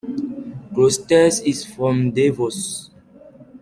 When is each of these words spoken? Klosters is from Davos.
Klosters 0.73 1.45
is 1.45 1.63
from 1.63 2.09
Davos. 2.09 2.89